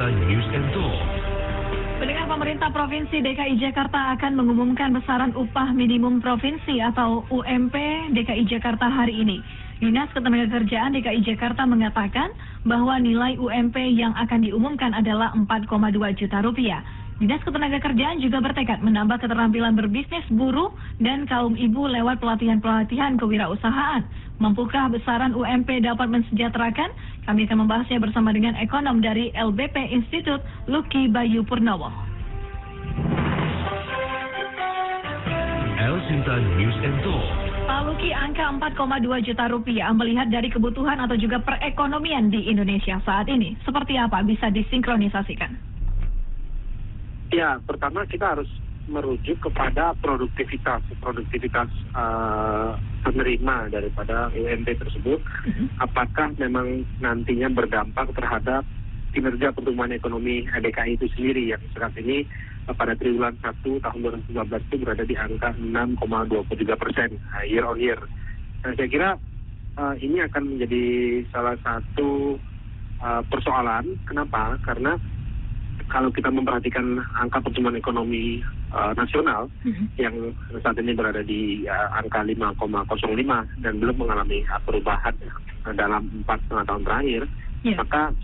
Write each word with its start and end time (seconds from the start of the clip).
Sinta 0.00 0.16
News 0.16 0.48
and 0.56 0.64
Talk. 0.72 0.96
Pendengar 2.00 2.24
pemerintah 2.24 2.72
Provinsi 2.72 3.20
DKI 3.20 3.60
Jakarta 3.60 4.16
akan 4.16 4.32
mengumumkan 4.32 4.96
besaran 4.96 5.36
upah 5.36 5.76
minimum 5.76 6.24
provinsi 6.24 6.80
atau 6.80 7.28
UMP 7.28 7.76
DKI 8.16 8.48
Jakarta 8.48 8.88
hari 8.88 9.20
ini. 9.20 9.44
Dinas 9.76 10.08
Ketenagakerjaan 10.16 10.96
DKI 10.96 11.20
Jakarta 11.20 11.68
mengatakan 11.68 12.32
bahwa 12.64 12.96
nilai 12.96 13.36
UMP 13.36 13.76
yang 13.92 14.16
akan 14.16 14.40
diumumkan 14.40 14.96
adalah 14.96 15.36
4,2 15.36 15.68
juta 16.16 16.40
rupiah. 16.40 16.80
Dinas 17.20 17.44
Ketenagakerjaan 17.44 18.24
juga 18.24 18.40
bertekad 18.40 18.80
menambah 18.80 19.20
keterampilan 19.20 19.76
berbisnis 19.76 20.24
buruh 20.32 20.72
dan 21.04 21.28
kaum 21.28 21.52
ibu 21.52 21.84
lewat 21.84 22.16
pelatihan-pelatihan 22.16 23.20
kewirausahaan. 23.20 24.08
Mampukah 24.40 24.88
besaran 24.88 25.36
UMP 25.36 25.84
dapat 25.84 26.08
mensejahterakan? 26.08 26.88
Kami 27.28 27.44
akan 27.44 27.68
membahasnya 27.68 28.00
bersama 28.00 28.32
dengan 28.32 28.56
ekonom 28.56 29.04
dari 29.04 29.28
LBP 29.36 29.92
Institute, 29.92 30.40
Luki 30.64 31.12
Bayu 31.12 31.44
Purnomo. 31.44 31.92
El 35.76 36.00
Sinta 36.08 36.40
News 36.56 36.78
and 36.80 37.04
Talk. 37.04 37.24
Pak 37.68 37.80
Luki, 37.84 38.16
angka 38.16 38.48
4,2 38.48 39.28
juta 39.28 39.44
rupiah 39.52 39.92
melihat 39.92 40.32
dari 40.32 40.48
kebutuhan 40.48 40.96
atau 41.04 41.20
juga 41.20 41.36
perekonomian 41.44 42.32
di 42.32 42.48
Indonesia 42.48 42.96
saat 43.04 43.28
ini. 43.28 43.60
Seperti 43.68 44.00
apa 44.00 44.24
bisa 44.24 44.48
disinkronisasikan? 44.48 45.69
Ya, 47.30 47.62
pertama 47.62 48.02
kita 48.10 48.34
harus 48.34 48.50
merujuk 48.90 49.38
kepada 49.38 49.94
produktivitas, 50.02 50.82
produktivitas 50.98 51.70
uh, 51.94 52.74
penerima 53.06 53.70
daripada 53.70 54.34
UMP 54.34 54.66
tersebut. 54.74 55.22
Apakah 55.78 56.34
memang 56.42 56.82
nantinya 56.98 57.46
berdampak 57.46 58.10
terhadap 58.18 58.66
kinerja 59.14 59.54
pertumbuhan 59.54 59.94
ekonomi 59.94 60.46
DKI 60.46 60.98
itu 60.98 61.06
sendiri 61.14 61.54
yang 61.54 61.62
saat 61.70 61.94
ini 62.02 62.26
uh, 62.66 62.74
pada 62.74 62.98
triwulan 62.98 63.38
1 63.38 63.62
tahun 63.62 63.98
2015 64.26 64.66
itu 64.66 64.76
berada 64.82 65.04
di 65.06 65.14
angka 65.14 65.54
6,23 65.54 66.82
persen 66.82 67.08
uh, 67.30 67.46
year 67.46 67.62
on 67.62 67.78
year. 67.78 67.98
Nah, 68.66 68.74
saya 68.74 68.88
kira 68.90 69.10
uh, 69.78 69.94
ini 70.02 70.18
akan 70.26 70.58
menjadi 70.58 70.84
salah 71.30 71.54
satu 71.62 72.42
uh, 72.98 73.22
persoalan. 73.30 73.86
Kenapa? 74.02 74.58
Karena 74.66 74.98
kalau 75.90 76.08
kita 76.14 76.30
memperhatikan 76.30 77.02
angka 77.18 77.42
pertumbuhan 77.42 77.76
ekonomi 77.76 78.40
uh, 78.70 78.94
nasional 78.94 79.50
Mhm. 79.66 79.84
yang 79.98 80.14
saat 80.62 80.78
ini 80.78 80.94
berada 80.94 81.20
di 81.20 81.66
uh, 81.66 81.98
angka 81.98 82.22
5,05 82.22 83.60
dan 83.60 83.74
belum 83.82 83.96
mengalami 83.98 84.46
uh, 84.46 84.62
perubahan 84.62 85.12
uh, 85.66 85.74
dalam 85.74 86.06
empat 86.22 86.38
setengah 86.46 86.64
tahun 86.70 86.82
terakhir, 86.86 87.22
Ya. 87.60 87.76
maka 87.76 88.14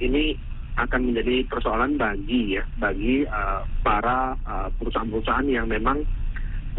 ini 0.00 0.34
akan 0.74 1.12
menjadi 1.12 1.44
persoalan 1.52 2.00
bagi 2.00 2.56
ya 2.56 2.64
bagi 2.80 3.28
uh, 3.28 3.62
para 3.84 4.34
uh, 4.48 4.72
perusahaan-perusahaan 4.80 5.46
yang 5.46 5.68
memang 5.68 6.00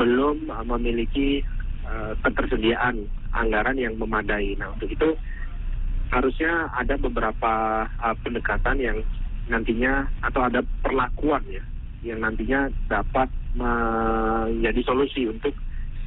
belum 0.01 0.49
uh, 0.49 0.65
memiliki 0.65 1.45
uh, 1.85 2.17
ketersediaan 2.25 3.05
anggaran 3.37 3.77
yang 3.77 3.93
memadai. 4.01 4.57
Nah 4.57 4.73
untuk 4.73 4.89
itu 4.89 5.13
harusnya 6.09 6.73
ada 6.73 6.97
beberapa 6.97 7.85
uh, 8.01 8.15
pendekatan 8.25 8.81
yang 8.81 8.97
nantinya 9.51 10.07
atau 10.23 10.47
ada 10.47 10.63
perlakuan 10.79 11.43
ya 11.51 11.63
yang 12.03 12.19
nantinya 12.19 12.67
dapat 12.91 13.31
menjadi 13.55 14.81
solusi 14.83 15.31
untuk 15.31 15.55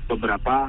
beberapa 0.06 0.68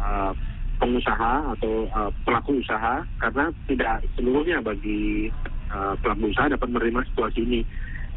uh, 0.00 0.32
pengusaha 0.80 1.54
atau 1.54 1.86
uh, 1.92 2.10
pelaku 2.24 2.58
usaha 2.64 3.04
karena 3.20 3.52
tidak 3.68 4.02
seluruhnya 4.16 4.64
bagi 4.64 5.28
uh, 5.70 5.94
pelaku 6.00 6.32
usaha 6.32 6.50
dapat 6.50 6.68
menerima 6.72 7.00
situasi 7.12 7.44
ini. 7.44 7.60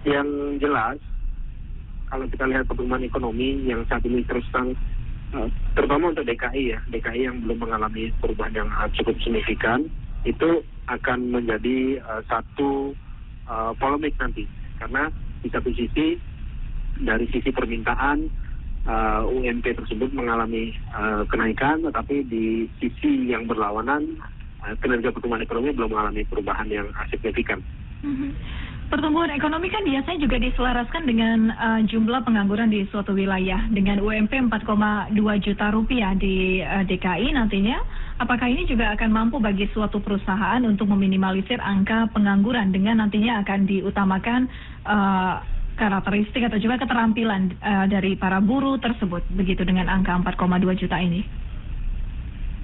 Yang 0.07 0.29
jelas 0.63 0.97
kalau 2.07 2.25
kita 2.31 2.47
lihat 2.47 2.63
pertumbuhan 2.71 3.03
ekonomi 3.03 3.67
yang 3.67 3.83
saat 3.91 4.01
ini 4.07 4.23
terus 4.23 4.47
terang 4.55 4.71
uh, 5.35 5.51
terutama 5.75 6.15
untuk 6.15 6.23
DKI 6.23 6.63
ya, 6.73 6.79
DKI 6.89 7.21
yang 7.27 7.37
belum 7.43 7.67
mengalami 7.67 8.09
perubahan 8.23 8.55
yang 8.55 8.69
cukup 8.95 9.19
signifikan 9.19 9.91
itu 10.23 10.63
akan 10.87 11.35
menjadi 11.35 11.99
uh, 12.07 12.23
satu 12.31 12.95
uh, 13.47 13.71
polemik 13.79 14.13
nanti 14.19 14.45
karena 14.77 15.09
di 15.41 15.49
satu 15.49 15.71
sisi 15.73 16.19
dari 17.01 17.25
sisi 17.31 17.49
permintaan 17.49 18.27
uh, 18.85 19.23
UMP 19.27 19.65
tersebut 19.73 20.13
mengalami 20.13 20.73
uh, 20.93 21.23
kenaikan 21.27 21.83
tetapi 21.87 22.25
di 22.27 22.69
sisi 22.77 23.31
yang 23.31 23.45
berlawanan 23.49 24.19
uh, 24.63 24.73
kinerja 24.79 25.09
pertumbuhan 25.11 25.43
ekonomi 25.43 25.73
belum 25.73 25.89
mengalami 25.91 26.21
perubahan 26.25 26.67
yang 26.69 26.87
signifikan. 27.09 27.61
Mhm. 28.05 28.29
Pertumbuhan 28.87 29.27
ekonomi 29.35 29.67
kan 29.67 29.83
biasanya 29.83 30.19
juga 30.23 30.39
diselaraskan 30.39 31.03
dengan 31.03 31.51
uh, 31.59 31.83
jumlah 31.91 32.23
pengangguran 32.23 32.71
di 32.71 32.87
suatu 32.87 33.11
wilayah 33.11 33.67
dengan 33.67 33.99
UMP 33.99 34.31
4,2 34.47 35.11
juta 35.43 35.75
rupiah 35.75 36.15
di 36.15 36.63
uh, 36.63 36.87
DKI 36.87 37.35
nantinya. 37.35 37.83
Apakah 38.17 38.49
ini 38.49 38.65
juga 38.65 38.89
akan 38.97 39.09
mampu 39.13 39.37
bagi 39.37 39.69
suatu 39.69 40.01
perusahaan 40.01 40.57
untuk 40.65 40.89
meminimalisir 40.89 41.61
angka 41.61 42.09
pengangguran 42.17 42.73
dengan 42.73 43.05
nantinya 43.05 43.45
akan 43.45 43.69
diutamakan 43.69 44.49
uh, 44.89 45.37
karakteristik 45.77 46.41
atau 46.49 46.57
juga 46.57 46.81
keterampilan 46.81 47.53
uh, 47.61 47.85
dari 47.85 48.17
para 48.17 48.41
buruh 48.41 48.81
tersebut 48.81 49.21
begitu 49.37 49.61
dengan 49.61 49.85
angka 49.85 50.17
4,2 50.33 50.81
juta 50.81 50.97
ini? 50.97 51.21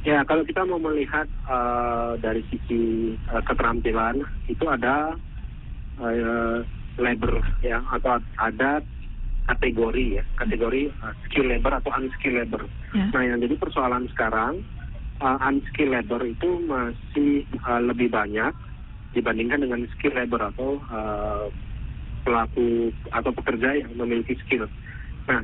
Ya 0.04 0.26
kalau 0.26 0.42
kita 0.42 0.66
mau 0.66 0.82
melihat 0.82 1.30
uh, 1.46 2.18
dari 2.18 2.42
sisi 2.50 3.14
uh, 3.30 3.40
keterampilan 3.46 4.26
itu 4.50 4.66
ada 4.66 5.14
uh, 6.02 6.66
labor 6.98 7.46
ya 7.62 7.78
atau 7.94 8.18
ada 8.42 8.82
kategori 9.48 10.20
ya 10.20 10.24
kategori 10.36 10.90
uh, 11.06 11.14
skill 11.30 11.46
labor 11.46 11.78
atau 11.78 11.94
unskill 11.94 12.42
labor. 12.42 12.66
Ya. 12.98 13.06
Nah 13.14 13.22
yang 13.22 13.40
jadi 13.40 13.56
persoalan 13.56 14.10
sekarang 14.12 14.66
uh, 15.24 15.40
unskill 15.48 15.96
labor 15.96 16.22
itu 16.28 16.50
masih 16.68 17.48
uh, 17.64 17.80
lebih 17.80 18.12
banyak 18.12 18.52
dibandingkan 19.16 19.64
dengan 19.64 19.88
skill 19.96 20.14
labor 20.20 20.52
atau 20.52 20.84
uh, 20.92 21.48
pelaku 22.28 22.92
atau 23.16 23.32
pekerja 23.32 23.80
yang 23.80 23.96
memiliki 23.96 24.36
skill. 24.44 24.68
Nah 25.32 25.42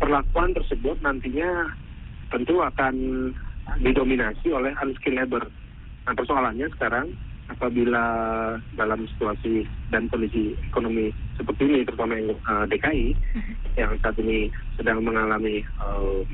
perlakuan 0.00 0.56
tersebut 0.56 0.96
nantinya 1.04 1.68
tentu 2.32 2.64
akan 2.64 2.94
didominasi 3.84 4.48
oleh 4.52 4.72
unskilled 4.80 5.20
labor. 5.20 5.44
Nah 6.08 6.12
persoalannya 6.16 6.68
sekarang 6.76 7.12
apabila 7.44 8.04
dalam 8.72 9.04
situasi 9.04 9.68
dan 9.92 10.08
kondisi 10.08 10.56
ekonomi 10.72 11.12
seperti 11.36 11.68
ini 11.68 11.80
terutama 11.84 12.16
yang 12.16 12.32
uh, 12.48 12.64
DKI 12.64 13.12
yang 13.76 13.92
saat 14.00 14.16
ini 14.16 14.48
sedang 14.80 15.04
mengalami 15.04 15.60
uh, 15.76 16.24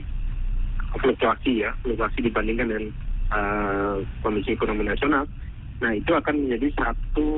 fluktuasi 0.99 1.63
ya 1.67 1.71
fluktuasi 1.87 2.27
dibandingkan 2.27 2.67
dengan 2.71 2.85
uh, 3.31 3.97
kondisi 4.25 4.55
ekonomi 4.55 4.87
nasional. 4.87 5.25
Nah 5.81 5.93
itu 5.95 6.13
akan 6.13 6.35
menjadi 6.47 6.69
satu 6.77 7.29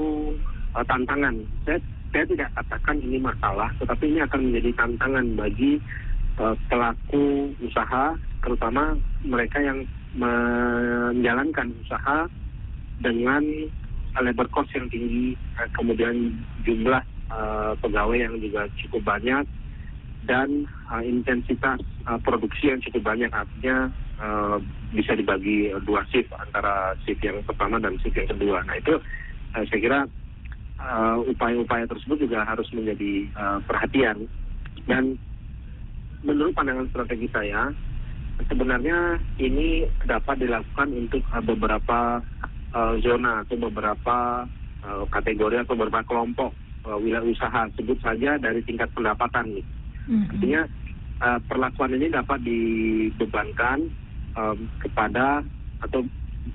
uh, 0.73 0.85
tantangan. 0.89 1.37
Saya 1.69 1.79
saya 2.13 2.25
tidak 2.29 2.49
katakan 2.57 2.97
ini 3.01 3.19
masalah 3.21 3.73
tetapi 3.81 4.05
ini 4.09 4.21
akan 4.25 4.41
menjadi 4.53 4.71
tantangan 4.77 5.27
bagi 5.37 5.81
uh, 6.41 6.57
pelaku 6.73 7.53
usaha 7.65 8.17
terutama 8.43 8.97
mereka 9.25 9.63
yang 9.63 9.85
menjalankan 10.13 11.73
usaha 11.87 12.29
dengan 13.01 13.43
labor 14.21 14.45
cost 14.53 14.69
yang 14.77 14.93
tinggi, 14.93 15.33
kemudian 15.73 16.37
jumlah 16.69 17.01
eh, 17.33 17.73
pegawai 17.81 18.19
yang 18.21 18.37
juga 18.45 18.69
cukup 18.85 19.17
banyak 19.17 19.45
dan 20.27 20.67
eh, 20.67 21.05
intensitas 21.05 21.81
eh, 22.07 22.19
produksi 22.23 22.71
yang 22.71 22.81
cukup 22.85 23.15
banyak 23.15 23.31
artinya 23.33 23.91
eh, 24.21 24.57
bisa 24.95 25.17
dibagi 25.17 25.73
dua 25.83 26.05
shift 26.11 26.31
antara 26.37 26.95
shift 27.05 27.23
yang 27.25 27.41
pertama 27.43 27.79
dan 27.83 27.99
shift 28.01 28.17
yang 28.17 28.31
kedua. 28.31 28.63
Nah 28.67 28.77
itu 28.79 28.95
eh, 29.59 29.65
saya 29.69 29.81
kira 29.81 30.01
upaya-upaya 31.23 31.87
tersebut 31.87 32.27
juga 32.27 32.43
harus 32.43 32.67
menjadi 32.75 33.31
eh, 33.31 33.59
perhatian 33.71 34.27
dan 34.91 35.15
menurut 36.27 36.55
pandangan 36.55 36.91
strategi 36.91 37.31
saya 37.31 37.71
sebenarnya 38.49 39.21
ini 39.39 39.87
dapat 40.07 40.41
dilakukan 40.41 40.89
untuk 40.95 41.23
uh, 41.31 41.45
beberapa 41.45 42.23
uh, 42.73 42.95
zona 43.05 43.45
atau 43.45 43.57
beberapa 43.61 44.47
uh, 44.83 45.05
kategori 45.13 45.63
atau 45.63 45.75
beberapa 45.77 46.03
kelompok 46.07 46.51
uh, 46.89 46.99
wilayah 46.99 47.27
usaha 47.27 47.69
sebut 47.77 47.99
saja 48.01 48.41
dari 48.41 48.65
tingkat 48.65 48.89
pendapatan 48.97 49.61
nih. 49.61 49.67
Mhm. 50.09 50.27
Artinya 50.35 50.63
uh, 51.23 51.41
perlakuan 51.47 51.95
ini 51.95 52.07
dapat 52.11 52.39
dibebankan 52.43 53.79
um, 54.35 54.59
kepada 54.83 55.47
atau 55.83 56.03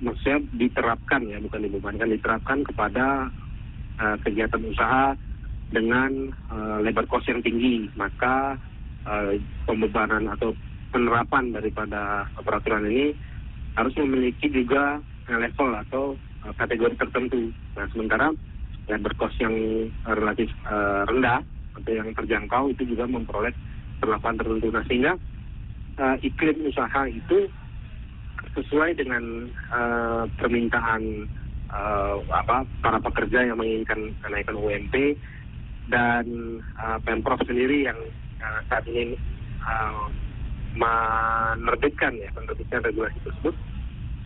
maksudnya 0.03 0.43
diterapkan 0.55 1.23
ya 1.23 1.39
bukan 1.39 1.63
dibebankan 1.63 2.11
diterapkan 2.11 2.59
kepada 2.67 3.31
uh, 3.99 4.15
kegiatan 4.23 4.61
usaha 4.67 5.15
dengan 5.71 6.31
uh, 6.51 6.79
labor 6.83 7.07
cost 7.07 7.27
yang 7.27 7.43
tinggi 7.43 7.87
maka 7.95 8.55
uh, 9.07 9.35
pembebanan 9.67 10.27
atau 10.31 10.51
penerapan 10.91 11.51
daripada 11.51 12.27
peraturan 12.39 12.87
ini 12.87 13.11
harus 13.75 13.93
memiliki 13.99 14.47
juga 14.51 14.99
level 15.27 15.69
atau 15.87 16.03
uh, 16.43 16.53
kategori 16.55 16.95
tertentu. 16.99 17.51
Nah 17.75 17.87
sementara 17.91 18.31
labor 18.87 19.13
cost 19.19 19.35
yang 19.39 19.55
relatif 20.07 20.47
uh, 20.67 21.03
rendah 21.07 21.43
yang 21.85 22.09
terjangkau 22.15 22.73
itu 22.73 22.83
juga 22.95 23.05
memperoleh 23.05 23.53
perlakuan 24.01 24.37
tertentu. 24.37 24.67
Nah 24.73 24.83
sehingga 24.85 25.13
uh, 25.97 26.15
iklim 26.21 26.69
usaha 26.69 27.01
itu 27.09 27.49
sesuai 28.57 28.97
dengan 28.97 29.49
uh, 29.69 30.25
permintaan 30.41 31.29
uh, 31.69 32.17
apa 32.33 32.65
para 32.81 32.97
pekerja 33.01 33.45
yang 33.45 33.57
menginginkan 33.61 34.13
kenaikan 34.25 34.57
UMP 34.57 35.17
dan 35.93 36.25
uh, 36.81 36.97
pemprov 37.05 37.39
sendiri 37.45 37.87
yang 37.87 37.99
uh, 38.41 38.59
saat 38.67 38.83
ini 38.89 39.13
uh, 39.61 40.09
menerbitkan 40.77 42.13
ya 42.17 42.29
menerbitkan 42.33 42.81
regulasi 42.85 43.17
tersebut 43.25 43.55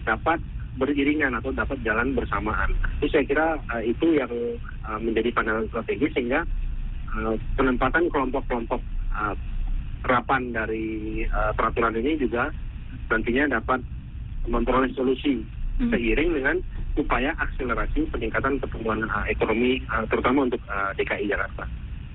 dapat 0.04 0.40
beriringan 0.80 1.36
atau 1.36 1.52
dapat 1.52 1.78
jalan 1.84 2.16
bersamaan. 2.16 2.72
Itu 3.00 3.12
saya 3.12 3.24
kira 3.28 3.48
uh, 3.60 3.84
itu 3.84 4.16
yang 4.16 4.32
uh, 4.88 5.00
menjadi 5.00 5.36
pandangan 5.36 5.68
strategis 5.68 6.12
sehingga 6.16 6.48
uh, 7.16 7.36
penempatan 7.60 8.08
kelompok-kelompok 8.12 8.82
uh, 9.16 9.36
terapan 10.02 10.52
dari 10.52 11.24
uh, 11.30 11.54
peraturan 11.54 11.96
ini 11.98 12.18
juga 12.18 12.50
nantinya 13.08 13.62
dapat 13.62 13.84
memperoleh 14.50 14.90
solusi 14.98 15.46
hmm. 15.78 15.92
seiring 15.94 16.30
dengan 16.34 16.56
upaya 16.98 17.32
akselerasi 17.40 18.10
peningkatan 18.12 18.60
pertumbuhan 18.60 19.06
uh, 19.08 19.26
ekonomi 19.30 19.80
uh, 19.92 20.04
terutama 20.10 20.50
untuk 20.50 20.62
uh, 20.68 20.92
DKI 20.98 21.30
Jakarta. 21.30 21.64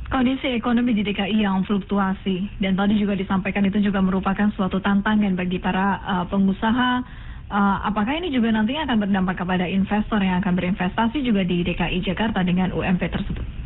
Kondisi 0.06 0.54
ekonomi 0.54 0.94
di 0.94 1.02
DKI 1.02 1.43
yang 1.43 1.66
fluktuasi 1.66 2.62
dan 2.62 2.78
tadi 2.78 2.94
juga 2.94 3.19
disampaikan 3.19 3.66
itu 3.66 3.82
juga 3.82 3.98
merupakan 3.98 4.46
suatu 4.54 4.78
tantangan 4.78 5.34
bagi 5.34 5.58
para 5.58 5.98
uh, 5.98 6.25
pengusaha. 6.31 7.02
Uh, 7.46 7.78
apakah 7.87 8.14
ini 8.19 8.31
juga 8.31 8.50
nantinya 8.54 8.90
akan 8.90 9.06
berdampak 9.06 9.38
kepada 9.38 9.66
investor 9.66 10.19
yang 10.19 10.43
akan 10.43 10.54
berinvestasi 10.58 11.22
juga 11.22 11.43
di 11.46 11.62
DKI 11.62 12.02
Jakarta 12.06 12.43
dengan 12.46 12.70
UMP 12.70 13.02
tersebut? 13.06 13.65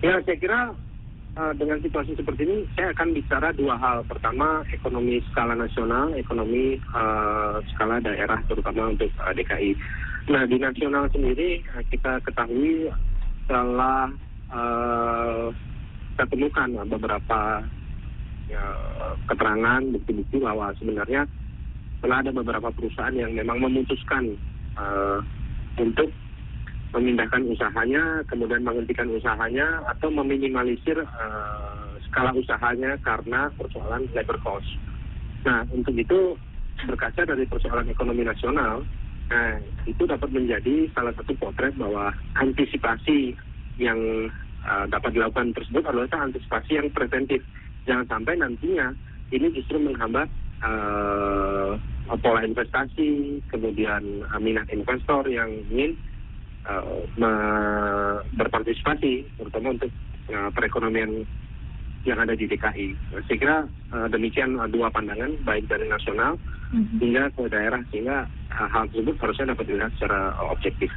Ya, 0.00 0.16
saya 0.24 0.36
kira 0.40 0.60
uh, 1.36 1.52
dengan 1.60 1.76
situasi 1.84 2.16
seperti 2.16 2.48
ini, 2.48 2.64
saya 2.72 2.96
akan 2.96 3.12
bicara 3.12 3.52
dua 3.52 3.76
hal. 3.76 4.00
Pertama, 4.08 4.64
ekonomi 4.72 5.20
skala 5.28 5.52
nasional, 5.52 6.16
ekonomi 6.16 6.80
uh, 6.96 7.60
skala 7.76 8.00
daerah, 8.00 8.40
terutama 8.48 8.96
untuk 8.96 9.12
uh, 9.20 9.28
DKI. 9.36 9.76
Nah, 10.32 10.48
di 10.48 10.56
nasional 10.56 11.04
sendiri 11.12 11.60
uh, 11.76 11.84
kita 11.92 12.16
ketahui 12.24 12.88
setelah 13.44 14.08
uh, 14.48 15.52
temukan 16.16 16.80
uh, 16.80 16.86
beberapa 16.88 17.60
ya, 18.48 18.64
keterangan 19.28 19.84
bukti-bukti 19.84 20.40
bahwa 20.40 20.72
sebenarnya 20.80 21.28
telah 22.00 22.24
ada 22.24 22.32
beberapa 22.32 22.72
perusahaan 22.72 23.12
yang 23.12 23.36
memang 23.36 23.60
memutuskan 23.60 24.32
uh, 24.80 25.20
untuk 25.76 26.08
memindahkan 26.90 27.46
usahanya, 27.46 28.26
kemudian 28.26 28.66
menghentikan 28.66 29.06
usahanya, 29.14 29.82
atau 29.86 30.10
meminimalisir 30.10 30.98
uh, 30.98 31.94
skala 32.10 32.34
usahanya 32.34 32.98
karena 33.06 33.46
persoalan 33.54 34.10
labor 34.10 34.38
cost. 34.42 34.66
Nah, 35.46 35.62
untuk 35.70 35.94
itu 35.94 36.34
berkaca 36.84 37.22
dari 37.22 37.46
persoalan 37.46 37.86
ekonomi 37.88 38.26
nasional, 38.26 38.82
nah 39.30 39.62
itu 39.86 40.02
dapat 40.02 40.34
menjadi 40.34 40.90
salah 40.90 41.14
satu 41.14 41.32
potret 41.38 41.76
bahwa 41.78 42.10
antisipasi 42.34 43.38
yang 43.78 44.28
uh, 44.66 44.84
dapat 44.90 45.14
dilakukan 45.14 45.54
tersebut 45.54 45.86
adalah 45.86 46.10
antisipasi 46.10 46.82
yang 46.82 46.88
preventif. 46.90 47.40
Jangan 47.86 48.06
sampai 48.10 48.34
nantinya 48.36 48.90
ini 49.30 49.46
justru 49.54 49.78
menghambat 49.78 50.26
uh, 50.66 51.78
pola 52.18 52.42
investasi, 52.42 53.38
kemudian 53.46 54.26
minat 54.42 54.66
investor 54.74 55.22
yang 55.30 55.48
ingin 55.70 55.94
uh, 56.68 58.16
berpartisipasi 58.36 59.24
terutama 59.38 59.76
untuk 59.78 59.90
uh, 60.32 60.50
perekonomian 60.52 61.24
yang 62.08 62.16
ada 62.16 62.32
di 62.32 62.48
DKI. 62.48 62.96
Saya 63.28 63.36
kira 63.36 63.56
uh, 63.92 64.08
demikian 64.08 64.56
uh, 64.56 64.68
dua 64.68 64.88
pandangan 64.88 65.36
baik 65.44 65.68
dari 65.68 65.84
nasional 65.84 66.40
mm-hmm. 66.72 66.96
hingga 66.96 67.28
ke 67.36 67.42
daerah 67.52 67.80
sehingga 67.92 68.24
uh, 68.56 68.68
hal 68.72 68.88
tersebut 68.88 69.20
harusnya 69.20 69.52
dapat 69.52 69.64
dilihat 69.68 69.92
secara 70.00 70.32
uh, 70.40 70.48
objektif. 70.48 70.88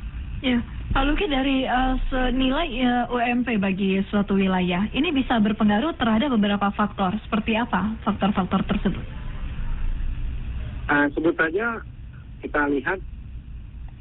Ya, 0.43 0.59
Pak 0.91 1.03
Luki 1.07 1.27
dari 1.31 1.63
uh, 1.63 1.95
senilai 2.11 2.67
uh, 2.83 3.15
UMP 3.15 3.47
bagi 3.63 4.03
suatu 4.11 4.35
wilayah 4.35 4.91
ini 4.91 5.11
bisa 5.15 5.39
berpengaruh 5.39 5.95
terhadap 5.95 6.35
beberapa 6.35 6.67
faktor. 6.75 7.15
Seperti 7.23 7.55
apa 7.55 7.95
faktor-faktor 8.03 8.63
tersebut? 8.67 9.03
Uh, 10.91 11.07
sebut 11.15 11.35
saja 11.39 11.79
kita 12.43 12.59
lihat 12.75 12.99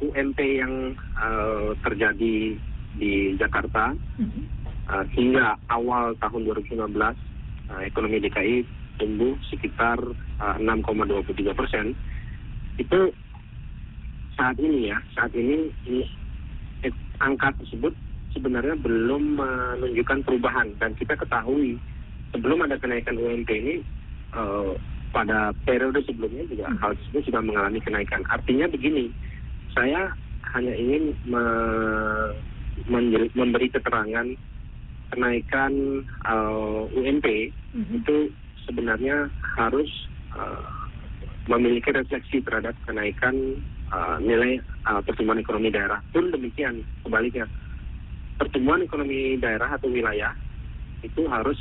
UMP 0.02 0.38
yang 0.38 0.98
uh, 1.14 1.72
terjadi 1.86 2.58
di 2.98 3.12
Jakarta 3.38 3.94
uh, 4.90 5.04
hingga 5.14 5.56
awal 5.70 6.12
tahun 6.18 6.42
2019 6.66 6.76
uh, 6.98 7.80
ekonomi 7.86 8.18
DKI 8.20 8.66
tumbuh 9.00 9.34
sekitar 9.48 9.98
uh, 10.42 10.56
6,23 10.60 11.54
persen. 11.56 11.96
Itu 12.76 13.14
saat 14.36 14.56
ini 14.58 14.90
ya 14.90 14.98
saat 15.14 15.32
ini, 15.36 15.70
ini 15.86 16.02
eh, 16.82 16.94
angka 17.20 17.52
tersebut 17.62 17.92
sebenarnya 18.32 18.76
belum 18.80 19.38
menunjukkan 19.38 20.24
perubahan. 20.24 20.74
Dan 20.80 20.96
kita 20.96 21.16
ketahui 21.16 21.76
sebelum 22.32 22.64
ada 22.64 22.80
kenaikan 22.80 23.16
UMP 23.20 23.48
ini 23.48 23.74
uh, 24.32 24.72
pada 25.12 25.52
periode 25.68 26.00
sebelumnya 26.08 26.48
juga 26.48 26.72
hal 26.80 26.96
tersebut 26.96 27.28
sudah 27.28 27.42
mengalami 27.44 27.78
kenaikan. 27.84 28.24
Artinya 28.32 28.64
begini 28.72 29.12
saya 29.72 30.12
hanya 30.52 30.74
ingin 30.76 31.16
me 31.24 31.44
memberi 33.36 33.68
keterangan 33.68 34.26
kenaikan 35.12 35.72
uh, 36.24 36.88
UMP 36.96 37.52
mm-hmm. 37.76 38.00
itu 38.00 38.32
sebenarnya 38.64 39.28
harus 39.60 39.88
uh, 40.32 40.64
memiliki 41.46 41.92
refleksi 41.92 42.40
terhadap 42.40 42.72
kenaikan 42.88 43.60
uh, 43.92 44.16
nilai 44.24 44.64
uh, 44.88 45.04
pertumbuhan 45.04 45.44
ekonomi 45.44 45.68
daerah. 45.68 46.00
Pun 46.16 46.32
demikian, 46.32 46.80
sebaliknya 47.04 47.44
pertumbuhan 48.40 48.88
ekonomi 48.88 49.36
daerah 49.36 49.76
atau 49.76 49.92
wilayah 49.92 50.32
itu 51.04 51.28
harus 51.28 51.60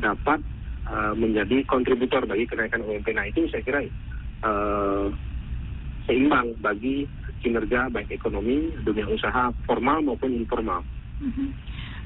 dapat 0.00 0.40
uh, 0.88 1.12
menjadi 1.12 1.60
kontributor 1.68 2.24
bagi 2.24 2.48
kenaikan 2.48 2.82
UMP. 2.82 3.12
Nah 3.12 3.28
itu 3.28 3.44
saya 3.52 3.62
kira 3.62 3.80
uh, 4.42 5.12
seimbang 6.08 6.56
bagi 6.64 7.04
kinerja 7.48 7.88
baik 7.88 8.12
ekonomi, 8.12 8.68
dunia 8.84 9.08
usaha 9.08 9.48
formal 9.64 10.04
maupun 10.04 10.36
informal. 10.36 10.84
Mm-hmm. 11.24 11.48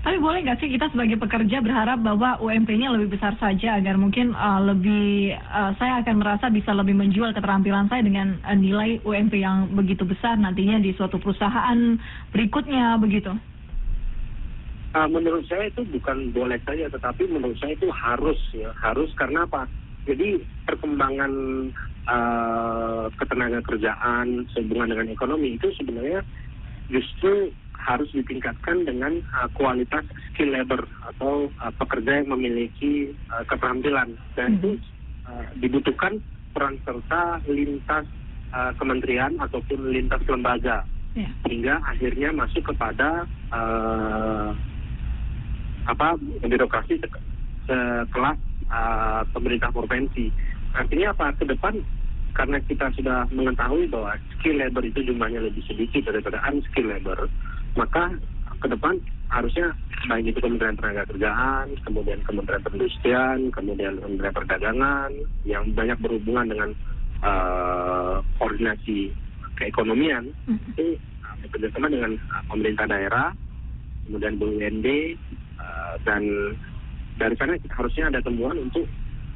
Tapi 0.02 0.18
boleh 0.18 0.42
nggak 0.42 0.58
sih 0.58 0.66
kita 0.66 0.90
sebagai 0.90 1.14
pekerja 1.14 1.62
berharap 1.62 2.02
bahwa 2.02 2.34
UMP-nya 2.42 2.90
lebih 2.90 3.14
besar 3.14 3.38
saja 3.38 3.78
agar 3.78 3.94
mungkin 3.94 4.34
uh, 4.34 4.58
lebih 4.58 5.38
uh, 5.38 5.78
saya 5.78 6.02
akan 6.02 6.18
merasa 6.18 6.50
bisa 6.50 6.74
lebih 6.74 6.98
menjual 6.98 7.30
keterampilan 7.30 7.86
saya 7.86 8.02
dengan 8.02 8.34
uh, 8.42 8.50
nilai 8.58 8.98
UMP 9.06 9.38
yang 9.38 9.70
begitu 9.70 10.02
besar 10.02 10.34
nantinya 10.34 10.82
di 10.82 10.90
suatu 10.98 11.22
perusahaan 11.22 11.78
berikutnya 12.34 12.98
begitu? 12.98 13.30
Uh, 14.92 15.06
menurut 15.06 15.46
saya 15.46 15.70
itu 15.70 15.86
bukan 15.86 16.34
boleh 16.34 16.58
saja, 16.66 16.90
tetapi 16.90 17.30
menurut 17.30 17.54
saya 17.62 17.78
itu 17.78 17.86
harus 17.94 18.38
ya 18.50 18.74
harus 18.82 19.08
karena 19.14 19.46
apa? 19.46 19.70
Jadi 20.02 20.42
perkembangan 20.66 21.32
uh, 22.10 23.06
ketenaga 23.18 23.62
kerjaan 23.62 24.46
sehubungan 24.50 24.90
dengan 24.90 25.08
ekonomi 25.14 25.54
itu 25.54 25.70
sebenarnya 25.78 26.26
justru 26.90 27.54
harus 27.78 28.10
ditingkatkan 28.14 28.86
dengan 28.86 29.22
uh, 29.34 29.50
kualitas 29.54 30.06
skill 30.32 30.54
labor 30.54 30.86
atau 31.06 31.50
uh, 31.62 31.72
pekerja 31.78 32.22
yang 32.22 32.34
memiliki 32.34 33.14
uh, 33.30 33.46
keterampilan. 33.46 34.18
Dan 34.34 34.58
itu 34.58 34.70
uh, 35.26 35.46
dibutuhkan 35.58 36.18
peran 36.54 36.78
serta 36.82 37.42
lintas 37.46 38.06
uh, 38.54 38.74
kementerian 38.78 39.38
ataupun 39.38 39.90
lintas 39.90 40.22
lembaga. 40.26 40.86
Yeah. 41.12 41.28
hingga 41.44 41.76
akhirnya 41.84 42.32
masuk 42.32 42.72
kepada 42.72 43.28
uh, 43.52 44.56
apa 45.84 46.16
birokrasi 46.40 46.96
sekelas 47.68 48.40
uh, 48.72 49.22
pemerintah 49.36 49.68
provinsi. 49.68 50.32
Artinya 50.72 51.12
apa? 51.12 51.36
Ke 51.36 51.44
depan 51.44 51.76
karena 52.32 52.56
kita 52.64 52.88
sudah 52.96 53.28
mengetahui 53.28 53.92
bahwa 53.92 54.16
skill 54.36 54.56
labor 54.56 54.80
itu 54.88 55.04
jumlahnya 55.04 55.44
lebih 55.44 55.60
sedikit 55.68 56.08
daripada 56.08 56.40
unskill 56.48 56.88
labor, 56.88 57.28
maka 57.76 58.16
ke 58.62 58.66
depan 58.72 58.96
harusnya 59.28 59.76
baik 60.08 60.32
itu 60.32 60.38
Kementerian 60.40 60.76
Tenaga 60.76 61.08
Kerjaan, 61.08 61.66
kemudian 61.84 62.20
Kementerian 62.24 62.62
Perindustrian, 62.64 63.38
kemudian 63.52 63.94
Kementerian 64.00 64.36
Perdagangan 64.36 65.10
yang 65.44 65.64
banyak 65.72 65.98
berhubungan 66.00 66.46
dengan 66.48 66.70
uh, 67.24 68.20
koordinasi 68.40 69.12
keekonomian 69.56 70.32
mm-hmm. 70.48 70.72
itu 70.76 70.96
uh, 71.24 71.36
bekerjasama 71.48 71.92
dengan 71.92 72.12
uh, 72.32 72.42
pemerintah 72.48 72.86
daerah, 72.88 73.28
kemudian 74.08 74.34
BUMD 74.40 74.88
uh, 75.60 75.94
dan 76.04 76.22
dari 77.16 77.34
sana 77.36 77.58
harusnya 77.76 78.08
ada 78.12 78.20
temuan 78.24 78.56
untuk 78.58 78.88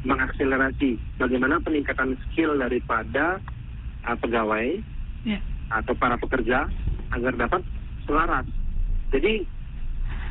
mengakselerasi 0.07 0.97
bagaimana 1.19 1.59
peningkatan 1.61 2.15
skill 2.29 2.55
daripada 2.57 3.43
uh, 4.07 4.17
pegawai 4.17 4.79
yeah. 5.27 5.43
atau 5.75 5.93
para 5.99 6.15
pekerja 6.21 6.71
agar 7.11 7.33
dapat 7.35 7.63
selaras 8.07 8.47
Jadi 9.15 9.47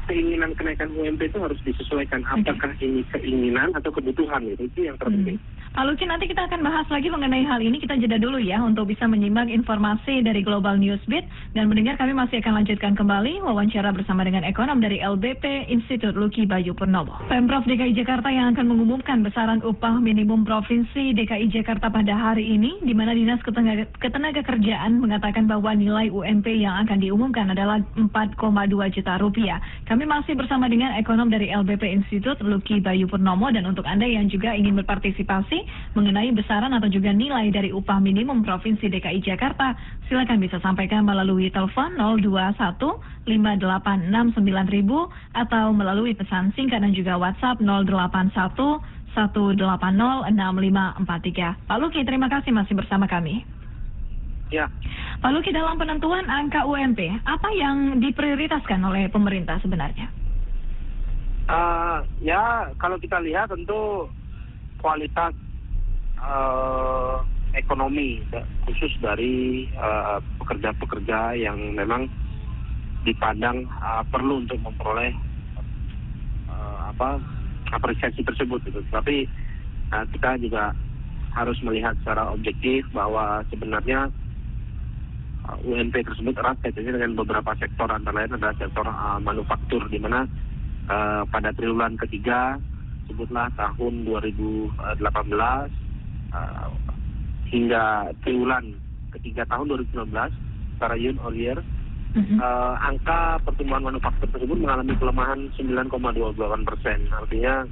keinginan 0.08 0.54
kenaikan 0.54 0.90
UMP 0.94 1.30
itu 1.30 1.38
harus 1.42 1.60
disesuaikan 1.66 2.24
apakah 2.26 2.72
ini 2.82 3.02
keinginan 3.14 3.74
atau 3.74 3.92
kebutuhan 3.94 4.42
gitu. 4.46 4.70
Itu 4.70 4.80
yang 4.90 4.98
terpenting. 4.98 5.38
Hmm. 5.38 5.66
Pak 5.76 5.84
Luki, 5.92 6.08
nanti 6.08 6.32
kita 6.32 6.48
akan 6.48 6.64
bahas 6.64 6.88
lagi 6.88 7.12
mengenai 7.12 7.44
hal 7.44 7.60
ini. 7.60 7.84
Kita 7.84 8.00
jeda 8.00 8.16
dulu 8.16 8.40
ya 8.40 8.64
untuk 8.64 8.88
bisa 8.88 9.12
menyimak 9.12 9.52
informasi 9.52 10.24
dari 10.24 10.40
Global 10.40 10.80
Newsbeat. 10.80 11.28
Dan 11.52 11.68
mendengar 11.68 12.00
kami 12.00 12.16
masih 12.16 12.40
akan 12.40 12.64
lanjutkan 12.64 12.96
kembali 12.96 13.44
wawancara 13.44 13.92
bersama 13.92 14.24
dengan 14.24 14.48
ekonom 14.48 14.80
dari 14.80 15.04
LBP 15.04 15.68
Institut 15.68 16.16
Luki 16.16 16.48
Bayu 16.48 16.72
Purnomo. 16.72 17.20
Pemprov 17.28 17.68
DKI 17.68 17.92
Jakarta 17.92 18.32
yang 18.32 18.56
akan 18.56 18.72
mengumumkan 18.72 19.20
besaran 19.20 19.60
upah 19.68 20.00
minimum 20.00 20.48
Provinsi 20.48 21.12
DKI 21.12 21.52
Jakarta 21.52 21.92
pada 21.92 22.12
hari 22.16 22.56
ini, 22.56 22.80
di 22.80 22.96
mana 22.96 23.12
Dinas 23.12 23.44
Ketenaga, 23.44 23.88
Ketenaga 24.00 24.48
Kerjaan 24.48 25.04
mengatakan 25.04 25.48
bahwa 25.48 25.76
nilai 25.76 26.08
UMP 26.08 26.56
yang 26.56 26.88
akan 26.88 27.04
diumumkan 27.04 27.52
adalah 27.52 27.80
4,2 27.96 28.96
juta 28.96 29.14
rupiah. 29.20 29.60
Kami 29.88 29.95
masih 30.04 30.36
bersama 30.36 30.68
dengan 30.68 30.92
ekonom 31.00 31.32
dari 31.32 31.48
LBP 31.48 31.88
Institut 31.88 32.36
Luki 32.44 32.84
Bayu 32.84 33.08
Purnomo 33.08 33.48
dan 33.48 33.64
untuk 33.64 33.88
Anda 33.88 34.04
yang 34.04 34.28
juga 34.28 34.52
ingin 34.52 34.76
berpartisipasi 34.84 35.64
mengenai 35.96 36.36
besaran 36.36 36.76
atau 36.76 36.92
juga 36.92 37.16
nilai 37.16 37.48
dari 37.56 37.72
upah 37.72 38.04
minimum 38.04 38.44
Provinsi 38.44 38.92
DKI 38.92 39.24
Jakarta, 39.24 39.72
silakan 40.12 40.44
bisa 40.44 40.60
sampaikan 40.60 41.08
melalui 41.08 41.48
telepon 41.48 41.96
021 41.96 42.60
5869000 43.24 45.40
atau 45.40 45.66
melalui 45.72 46.12
pesan 46.12 46.52
singkat 46.60 46.84
dan 46.84 46.92
juga 46.92 47.16
WhatsApp 47.16 47.64
081 47.64 48.36
1806543. 49.16 51.72
Pak 51.72 51.78
Luki, 51.80 52.04
terima 52.04 52.28
kasih 52.28 52.52
masih 52.52 52.76
bersama 52.76 53.08
kami. 53.08 53.48
Ya, 54.56 54.72
Pak 55.20 55.36
Luki, 55.36 55.52
dalam 55.52 55.76
penentuan 55.76 56.32
angka 56.32 56.64
UMP, 56.64 57.04
apa 57.28 57.50
yang 57.60 58.00
diprioritaskan 58.00 58.80
oleh 58.88 59.12
pemerintah 59.12 59.60
sebenarnya? 59.60 60.08
eh, 61.46 61.98
ya 62.24 62.72
kalau 62.80 62.96
kita 62.96 63.20
lihat 63.20 63.52
tentu 63.52 64.08
kualitas 64.80 65.36
eh, 66.24 67.16
ekonomi 67.60 68.24
khusus 68.66 68.96
dari 69.04 69.68
eh, 69.70 70.18
pekerja-pekerja 70.40 71.36
yang 71.36 71.76
memang 71.76 72.08
dipandang 73.04 73.68
eh, 73.68 74.04
perlu 74.08 74.48
untuk 74.48 74.64
memperoleh 74.64 75.12
eh, 76.48 76.78
apa 76.96 77.20
apresiasi 77.76 78.24
tersebut 78.24 78.64
gitu. 78.72 78.80
Tapi 78.88 79.28
eh, 79.92 80.06
kita 80.16 80.40
juga 80.40 80.72
harus 81.36 81.60
melihat 81.68 81.92
secara 82.00 82.32
objektif 82.32 82.88
bahwa 82.96 83.44
sebenarnya 83.52 84.08
uh, 84.08 84.25
UMP 85.66 85.94
tersebut 85.94 86.34
erat 86.38 86.58
kaitannya 86.64 86.98
dengan 86.98 87.14
beberapa 87.22 87.52
sektor 87.62 87.90
antara 87.90 88.24
lain 88.24 88.36
adalah 88.36 88.56
sektor 88.58 88.86
uh, 88.86 89.20
manufaktur 89.22 89.86
di 89.90 90.00
mana 90.02 90.26
uh, 90.90 91.24
pada 91.30 91.54
triwulan 91.54 91.98
ketiga 92.02 92.58
sebutlah 93.06 93.54
tahun 93.54 94.06
2018 94.10 95.02
uh, 96.34 96.70
hingga 97.54 97.84
triwulan 98.26 98.66
ketiga 99.14 99.46
tahun 99.48 99.70
2019 99.94 100.10
secara 100.76 100.96
year 100.98 101.16
on 101.22 101.36
year 101.38 101.60
Mhm. 102.16 102.40
uh, 102.40 102.80
angka 102.80 103.44
pertumbuhan 103.44 103.92
manufaktur 103.92 104.32
tersebut 104.32 104.56
mengalami 104.56 104.96
pelemahan 104.96 105.52
9,28 105.60 106.64
persen. 106.64 107.00
Artinya 107.12 107.68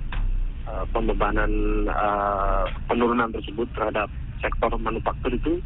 uh, 0.68 0.84
pembebanan 0.92 1.52
uh, 1.88 2.68
penurunan 2.92 3.32
tersebut 3.32 3.72
terhadap 3.72 4.12
sektor 4.44 4.76
manufaktur 4.76 5.32
itu 5.32 5.64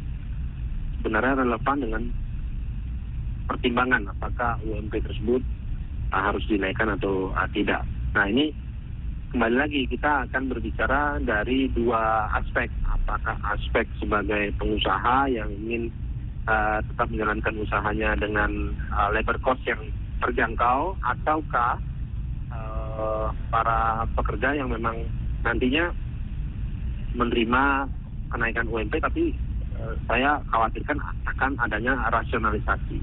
sebenarnya 1.08 1.40
relevan 1.40 1.78
dengan 1.80 2.02
pertimbangan 3.48 4.12
apakah 4.12 4.60
UMP 4.60 4.92
tersebut 5.00 5.40
uh, 6.12 6.20
harus 6.20 6.44
dinaikkan 6.52 6.92
atau 7.00 7.32
uh, 7.32 7.48
tidak. 7.56 7.80
Nah 8.12 8.28
ini 8.28 8.52
kembali 9.32 9.56
lagi 9.56 9.88
kita 9.88 10.28
akan 10.28 10.52
berbicara 10.52 11.16
dari 11.24 11.72
dua 11.72 12.28
aspek. 12.36 12.68
Apakah 12.84 13.40
aspek 13.56 13.88
sebagai 13.96 14.52
pengusaha 14.60 15.32
yang 15.32 15.48
ingin 15.64 15.88
uh, 16.44 16.84
tetap 16.92 17.08
menjalankan 17.08 17.56
usahanya 17.56 18.12
dengan 18.20 18.76
uh, 18.92 19.08
labor 19.08 19.40
cost 19.40 19.64
yang 19.64 19.80
terjangkau 20.20 20.92
ataukah 21.00 21.80
uh, 22.52 23.32
para 23.48 24.04
pekerja 24.12 24.60
yang 24.60 24.68
memang 24.68 25.08
nantinya 25.40 25.88
menerima 27.16 27.88
kenaikan 28.28 28.68
UMP 28.68 29.00
tapi 29.00 29.47
saya 30.06 30.42
khawatirkan 30.50 30.98
akan 31.26 31.52
adanya 31.62 31.94
rasionalisasi. 32.10 32.98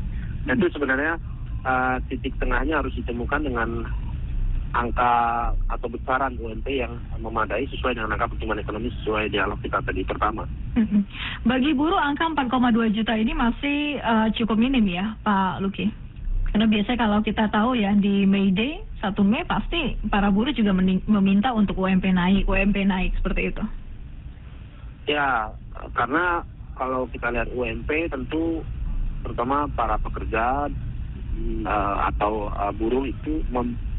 Dan 0.46 0.62
itu 0.62 0.70
sebenarnya 0.78 1.18
uh, 1.66 1.98
titik 2.08 2.38
tengahnya 2.38 2.80
harus 2.84 2.94
ditemukan 2.96 3.42
dengan 3.46 3.90
angka 4.76 5.12
atau 5.72 5.88
besaran 5.88 6.36
UMP 6.36 6.68
yang 6.68 7.00
memadai 7.16 7.64
sesuai 7.72 7.96
dengan 7.96 8.12
angka 8.12 8.28
pertumbuhan 8.36 8.60
ekonomi 8.60 8.92
sesuai 9.02 9.32
dialog 9.32 9.56
kita 9.64 9.80
tadi 9.80 10.04
pertama. 10.04 10.44
Mhm. 10.76 11.00
Bagi 11.48 11.72
buruh 11.72 11.98
angka 11.98 12.28
4,2 12.28 12.92
juta 12.92 13.16
ini 13.16 13.32
masih 13.32 14.04
eh, 14.04 14.28
cukup 14.36 14.60
minim 14.60 14.84
ya 14.84 15.16
Pak 15.24 15.64
Luki. 15.64 15.88
Karena 16.52 16.72
biasanya 16.72 17.00
kalau 17.00 17.20
kita 17.24 17.52
tahu 17.52 17.76
ya 17.76 17.92
di 17.96 18.28
May 18.28 18.52
Day 18.52 18.84
1 19.00 19.16
Mei 19.24 19.44
pasti 19.48 19.96
para 20.08 20.32
buruh 20.32 20.56
juga 20.56 20.72
meminta 21.08 21.52
untuk 21.52 21.80
UMP 21.80 22.12
naik, 22.12 22.48
UMP 22.48 22.80
naik 22.84 23.12
seperti 23.20 23.52
itu. 23.52 23.64
Ya, 25.06 25.52
karena 25.94 26.42
kalau 26.76 27.08
kita 27.10 27.32
lihat 27.32 27.50
UMP 27.56 28.12
tentu 28.12 28.62
terutama 29.26 29.66
para 29.74 29.98
pekerja 29.98 30.70
eh, 31.66 31.96
atau 32.14 32.52
eh, 32.54 32.74
buruh 32.78 33.10
itu 33.10 33.42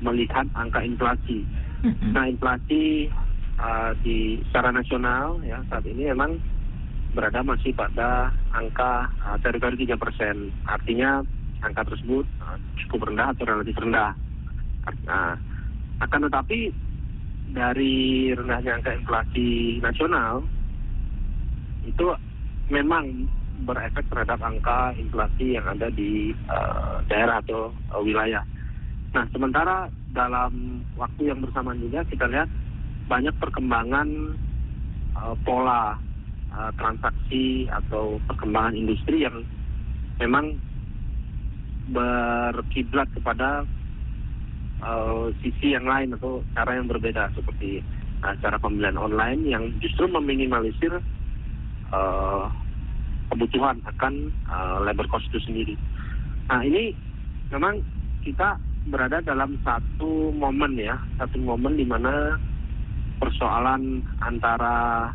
melihat 0.01 0.47
angka 0.55 0.85
inflasi. 0.85 1.43
Mhm. 1.83 2.15
Nah, 2.15 2.25
inflasi 2.31 3.11
eh, 3.59 3.91
di 4.05 4.39
secara 4.49 4.71
nasional 4.71 5.43
ya 5.43 5.59
saat 5.67 5.83
ini 5.89 6.13
memang 6.13 6.39
berada 7.17 7.41
masih 7.43 7.73
pada 7.73 8.31
angka 8.55 9.11
eh, 9.27 9.39
teritori 9.43 9.83
3 9.83 9.99
persen. 9.99 10.55
Artinya 10.69 11.25
angka 11.65 11.89
tersebut 11.91 12.29
cukup 12.87 13.11
rendah 13.11 13.33
atau 13.35 13.45
relatif 13.49 13.75
rendah. 13.81 14.13
Nah, 15.09 15.35
akan 15.99 16.29
tetapi 16.31 16.71
dari 17.51 18.31
rendahnya 18.37 18.79
angka 18.79 18.95
inflasi 18.95 19.81
nasional 19.83 20.45
itu 21.87 22.05
memang 22.69 23.31
berefek 23.65 24.05
terhadap 24.13 24.43
angka 24.45 24.93
inflasi 25.01 25.57
yang 25.57 25.65
ada 25.65 25.89
di 25.89 26.35
eh, 26.35 26.95
daerah 27.09 27.41
atau 27.41 27.73
eh, 27.73 28.03
wilayah. 28.05 28.45
Nah, 29.17 29.25
sementara 29.33 29.89
dalam 30.13 30.85
waktu 31.01 31.33
yang 31.33 31.41
bersamaan 31.41 31.81
juga 31.81 32.05
kita 32.05 32.29
lihat 32.29 32.51
banyak 33.09 33.33
perkembangan 33.41 34.09
eh, 35.17 35.35
pola 35.47 35.97
eh, 36.53 36.71
transaksi 36.77 37.71
atau 37.73 38.21
perkembangan 38.29 38.77
industri 38.77 39.25
yang 39.25 39.47
memang 40.21 40.59
berkiblat 41.89 43.09
kepada 43.15 43.65
eh, 44.85 45.27
sisi 45.41 45.73
yang 45.73 45.89
lain 45.89 46.13
atau 46.19 46.45
cara 46.53 46.77
yang 46.77 46.91
berbeda 46.91 47.33
seperti 47.33 47.81
eh, 48.21 48.35
cara 48.45 48.61
pembelian 48.61 49.01
online 49.01 49.49
yang 49.49 49.65
justru 49.81 50.05
meminimalisir 50.11 51.01
eh, 51.93 52.45
kebutuhan 53.33 53.83
akan 53.85 54.15
eh, 54.31 54.79
labor 54.87 55.07
cost 55.11 55.29
itu 55.31 55.41
sendiri. 55.43 55.75
Nah 56.51 56.63
ini 56.63 56.95
memang 57.51 57.83
kita 58.23 58.59
berada 58.87 59.19
dalam 59.23 59.59
satu 59.67 60.31
momen 60.31 60.79
ya, 60.79 60.99
satu 61.19 61.43
momen 61.43 61.75
di 61.75 61.87
mana 61.87 62.39
persoalan 63.19 64.07
antara 64.23 65.11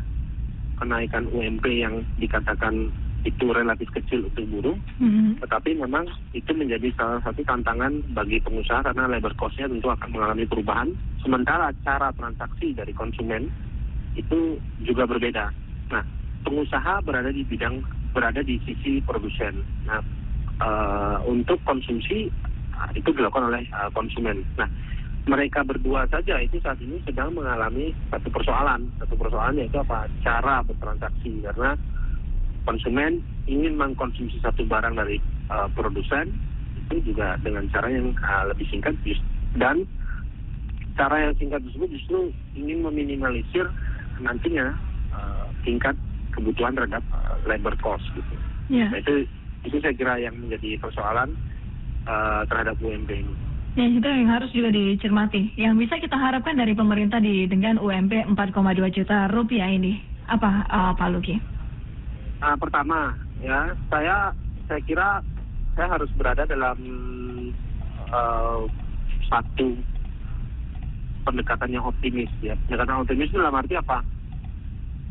kenaikan 0.76 1.30
UMP 1.30 1.64
yang 1.70 2.02
dikatakan 2.18 2.90
itu 3.22 3.54
relatif 3.54 3.86
kecil 3.94 4.26
untuk 4.26 4.44
buruh, 4.50 4.76
Mhm. 4.98 5.38
tetapi 5.38 5.78
memang 5.78 6.10
itu 6.34 6.50
menjadi 6.50 6.90
salah 6.98 7.22
satu 7.22 7.46
tantangan 7.46 8.02
bagi 8.10 8.42
pengusaha 8.42 8.82
karena 8.82 9.06
labor 9.06 9.30
cost-nya 9.38 9.70
tentu 9.70 9.86
akan 9.94 10.10
mengalami 10.10 10.42
perubahan. 10.42 10.90
Sementara 11.22 11.70
cara 11.86 12.10
transaksi 12.18 12.74
dari 12.74 12.90
konsumen 12.90 13.46
itu 14.18 14.58
juga 14.82 15.06
berbeda. 15.06 15.54
Nah, 15.94 16.02
pengusaha 16.42 17.02
berada 17.02 17.30
di 17.30 17.42
bidang 17.46 17.82
berada 18.12 18.44
di 18.44 18.60
sisi 18.66 19.00
produsen. 19.02 19.64
Nah, 19.88 20.02
eh, 20.60 21.16
untuk 21.26 21.58
konsumsi 21.64 22.28
ah, 22.76 22.90
itu 22.92 23.10
dilakukan 23.14 23.48
oleh 23.48 23.64
eh, 23.64 23.90
konsumen. 23.96 24.44
Nah, 24.58 24.68
mereka 25.26 25.62
berdua 25.62 26.02
saja 26.10 26.42
itu 26.42 26.58
saat 26.58 26.82
ini 26.82 26.98
sedang 27.06 27.38
mengalami 27.38 27.94
satu 28.10 28.26
persoalan, 28.34 28.90
satu 28.98 29.14
persoalan 29.14 29.54
yaitu 29.62 29.78
apa? 29.78 30.10
Cara 30.26 30.66
bertransaksi 30.66 31.46
karena 31.46 31.78
konsumen 32.66 33.22
ingin 33.46 33.78
mengkonsumsi 33.78 34.38
satu 34.42 34.66
barang 34.66 34.98
dari 34.98 35.22
uh, 35.50 35.70
produsen 35.74 36.30
itu 36.86 37.14
juga 37.14 37.38
dengan 37.42 37.66
cara 37.70 37.86
yang 37.90 38.14
uh, 38.22 38.50
lebih 38.50 38.66
singkat 38.70 38.94
dan 39.54 39.86
cara 40.98 41.30
yang 41.30 41.34
singkat 41.38 41.62
tersebut 41.70 41.88
justru 41.94 42.18
ingin 42.58 42.82
meminimalisir 42.82 43.66
nantinya 44.18 44.74
uh, 45.14 45.46
tingkat 45.62 45.94
kebutuhan 46.42 46.74
terhadap 46.74 47.06
uh, 47.14 47.38
labor 47.46 47.78
cost 47.78 48.02
gitu. 48.18 48.34
Ya. 48.66 48.90
Nah, 48.90 48.98
itu 48.98 49.30
itu 49.62 49.78
saya 49.78 49.94
kira 49.94 50.18
yang 50.18 50.34
menjadi 50.34 50.74
persoalan 50.82 51.38
uh, 52.10 52.42
terhadap 52.50 52.74
UMP 52.82 53.10
ini. 53.14 53.34
Ya, 53.72 53.88
itu 53.88 54.04
yang 54.04 54.28
harus 54.28 54.50
juga 54.52 54.68
dicermati. 54.74 55.54
Yang 55.56 55.86
bisa 55.86 55.94
kita 56.02 56.18
harapkan 56.18 56.58
dari 56.58 56.76
pemerintah 56.76 57.22
di 57.22 57.48
dengan 57.48 57.80
UMP 57.80 58.34
4,2 58.34 58.98
juta 58.98 59.32
rupiah 59.32 59.70
ini, 59.70 60.02
apa 60.28 60.66
uh, 60.68 60.92
Pak 60.98 61.08
Luki? 61.14 61.38
Uh, 62.42 62.58
pertama, 62.58 63.16
ya 63.40 63.72
saya 63.88 64.34
saya 64.66 64.80
kira 64.82 65.08
saya 65.72 65.88
harus 65.88 66.10
berada 66.18 66.44
dalam 66.44 66.76
uh, 68.12 68.68
satu 69.30 69.72
pendekatan 71.24 71.70
yang 71.72 71.86
optimis 71.86 72.28
ya. 72.44 72.58
Pendekatan 72.68 73.06
optimis 73.06 73.30
itu 73.30 73.38
dalam 73.40 73.56
arti 73.56 73.78
apa? 73.78 74.04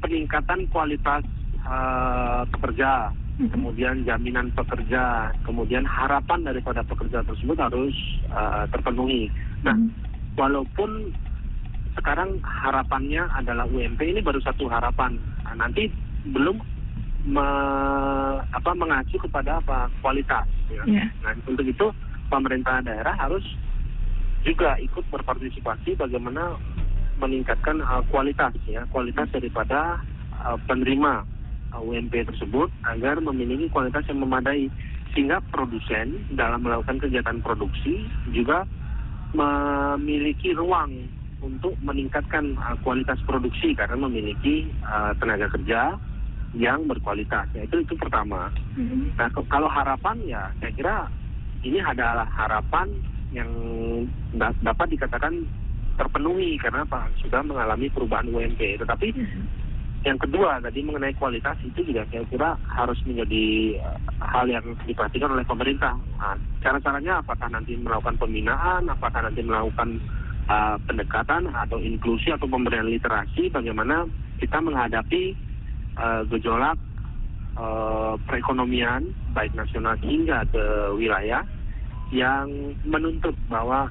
Peningkatan 0.02 0.66
kualitas 0.74 1.22
uh, 1.62 2.42
pekerja, 2.50 3.14
kemudian 3.54 4.02
jaminan 4.06 4.50
pekerja, 4.54 5.30
kemudian 5.46 5.86
harapan 5.86 6.42
daripada 6.46 6.82
pekerja 6.82 7.22
tersebut 7.22 7.58
harus 7.58 7.94
uh, 8.34 8.66
terpenuhi. 8.74 9.30
Nah, 9.62 9.78
walaupun 10.38 11.14
sekarang 11.98 12.42
harapannya 12.42 13.30
adalah 13.38 13.70
UMP 13.70 14.02
ini 14.02 14.26
baru 14.26 14.42
satu 14.42 14.66
harapan, 14.70 15.22
nah, 15.46 15.66
nanti 15.66 15.90
belum 16.34 16.58
me, 17.26 17.48
apa 18.42 18.72
mengacu 18.74 19.22
kepada 19.22 19.62
apa 19.62 19.90
kualitas. 20.02 20.50
Ya. 20.74 20.84
Yeah. 20.90 21.08
Nah, 21.22 21.38
untuk 21.46 21.66
itu 21.66 21.94
pemerintah 22.32 22.82
daerah 22.82 23.14
harus 23.20 23.44
juga 24.42 24.74
ikut 24.82 25.06
berpartisipasi 25.14 25.94
bagaimana 26.00 26.58
meningkatkan 27.22 27.80
uh, 27.86 28.02
kualitas 28.10 28.52
ya 28.66 28.82
kualitas 28.90 29.30
daripada 29.30 30.02
uh, 30.42 30.58
penerima 30.66 31.24
UMP 31.72 32.12
tersebut 32.28 32.68
agar 32.84 33.24
memiliki 33.24 33.72
kualitas 33.72 34.04
yang 34.12 34.20
memadai 34.20 34.68
sehingga 35.16 35.40
produsen 35.52 36.28
dalam 36.36 36.64
melakukan 36.64 37.00
kegiatan 37.00 37.40
produksi 37.40 38.04
juga 38.36 38.68
memiliki 39.32 40.52
ruang 40.52 41.08
untuk 41.42 41.74
meningkatkan 41.82 42.60
uh, 42.60 42.76
kualitas 42.84 43.18
produksi 43.24 43.74
karena 43.74 43.98
memiliki 43.98 44.68
uh, 44.84 45.16
tenaga 45.18 45.48
kerja 45.56 45.96
yang 46.52 46.84
berkualitas. 46.84 47.48
Ya, 47.56 47.64
itu 47.64 47.80
itu 47.82 47.96
pertama. 47.96 48.52
Mm-hmm. 48.76 49.16
Nah 49.16 49.28
kalau 49.48 49.72
harapan 49.72 50.20
ya 50.28 50.52
saya 50.60 50.72
kira 50.76 50.96
ini 51.64 51.80
adalah 51.80 52.28
harapan 52.28 52.92
yang 53.32 53.50
dapat 54.36 54.92
dikatakan 54.92 55.48
terpenuhi 56.02 56.58
karena 56.58 56.82
apa 56.82 57.06
sudah 57.22 57.46
mengalami 57.46 57.94
perubahan 57.94 58.26
UMP. 58.34 58.82
Tetapi 58.82 59.08
mm-hmm 59.14 59.62
yang 60.02 60.18
kedua 60.18 60.58
tadi 60.58 60.82
mengenai 60.82 61.14
kualitas 61.14 61.54
itu 61.62 61.86
juga 61.86 62.02
saya 62.10 62.26
kira 62.26 62.58
harus 62.66 62.98
menjadi 63.06 63.78
uh, 63.86 63.98
hal 64.18 64.50
yang 64.50 64.66
diperhatikan 64.90 65.30
oleh 65.30 65.46
pemerintah. 65.46 65.94
Nah, 66.18 66.34
cara-caranya 66.66 67.22
apakah 67.22 67.46
nanti 67.54 67.78
melakukan 67.78 68.18
pembinaan, 68.18 68.90
apakah 68.90 69.30
nanti 69.30 69.46
melakukan 69.46 70.02
uh, 70.50 70.82
pendekatan 70.90 71.54
atau 71.54 71.78
inklusi 71.78 72.34
atau 72.34 72.50
pemberian 72.50 72.90
literasi, 72.90 73.54
bagaimana 73.54 74.10
kita 74.42 74.58
menghadapi 74.58 75.38
uh, 76.02 76.26
gejolak 76.34 76.82
uh, 77.62 78.18
perekonomian 78.26 79.06
baik 79.38 79.54
nasional 79.54 79.94
hingga 80.02 80.50
ke 80.50 80.64
wilayah 80.98 81.46
yang 82.10 82.74
menuntut 82.90 83.38
bahwa 83.54 83.86